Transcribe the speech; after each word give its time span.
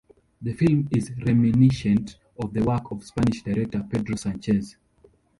The 0.41 0.53
film 0.53 0.87
is 0.95 1.11
reminiscent 1.27 2.17
of 2.41 2.55
the 2.55 2.63
work 2.63 2.89
of 2.89 3.03
Spanish 3.03 3.43
director 3.43 3.83
Pedro 3.87 4.15
Sanchez. 4.15 4.75